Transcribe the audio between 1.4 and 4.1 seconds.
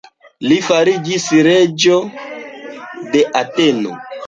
reĝo de Ateno.